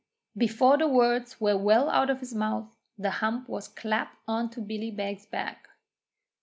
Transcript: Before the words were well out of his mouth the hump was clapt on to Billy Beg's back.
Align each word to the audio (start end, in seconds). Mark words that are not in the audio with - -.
Before 0.35 0.77
the 0.79 0.87
words 0.87 1.39
were 1.39 1.55
well 1.55 1.87
out 1.87 2.09
of 2.09 2.21
his 2.21 2.33
mouth 2.33 2.75
the 2.97 3.11
hump 3.11 3.47
was 3.47 3.67
clapt 3.67 4.17
on 4.27 4.49
to 4.49 4.59
Billy 4.59 4.89
Beg's 4.89 5.27
back. 5.27 5.69